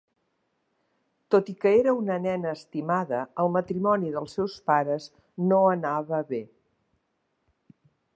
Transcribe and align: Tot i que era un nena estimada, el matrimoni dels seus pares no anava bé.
Tot 1.33 1.49
i 1.51 1.53
que 1.65 1.73
era 1.81 1.93
un 1.97 2.07
nena 2.23 2.53
estimada, 2.59 3.19
el 3.43 3.53
matrimoni 3.57 4.09
dels 4.15 4.33
seus 4.39 4.55
pares 4.71 5.05
no 5.53 5.61
anava 5.75 6.23
bé. 6.33 6.41